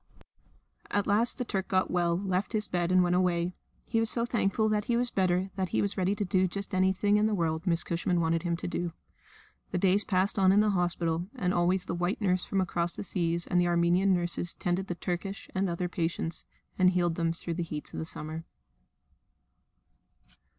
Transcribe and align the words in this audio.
At 0.89 1.05
last 1.05 1.37
the 1.37 1.45
Turk 1.45 1.67
got 1.67 1.91
well, 1.91 2.17
left 2.17 2.53
his 2.53 2.67
bed, 2.67 2.91
and 2.91 3.03
went 3.03 3.15
away. 3.15 3.53
He 3.85 3.99
was 3.99 4.09
so 4.09 4.25
thankful 4.25 4.67
that 4.67 4.85
he 4.85 4.97
was 4.97 5.11
better 5.11 5.51
that 5.57 5.69
he 5.69 5.79
was 5.79 5.95
ready 5.95 6.15
to 6.15 6.25
do 6.25 6.47
just 6.47 6.73
anything 6.73 7.17
in 7.17 7.27
the 7.27 7.35
world 7.35 7.61
that 7.61 7.69
Miss 7.69 7.83
Cushman 7.83 8.19
wanted 8.19 8.41
him 8.41 8.57
to 8.57 8.67
do. 8.67 8.93
The 9.69 9.77
days 9.77 10.03
passed 10.03 10.39
on 10.39 10.51
in 10.51 10.59
the 10.59 10.71
hospital, 10.71 11.27
and 11.35 11.53
always 11.53 11.85
the 11.85 11.93
white 11.93 12.19
nurse 12.19 12.43
from 12.43 12.61
across 12.61 12.93
the 12.93 13.03
seas 13.03 13.45
and 13.45 13.61
the 13.61 13.67
Armenian 13.67 14.11
nurses 14.11 14.55
tended 14.55 14.87
the 14.87 14.95
Turkish 14.95 15.51
and 15.53 15.69
other 15.69 15.87
patients, 15.87 16.45
and 16.79 16.89
healed 16.89 17.13
them 17.13 17.31
through 17.31 17.53
the 17.53 17.61
heats 17.61 17.93
of 17.93 17.99
that 17.99 18.05
summer. 18.07 18.43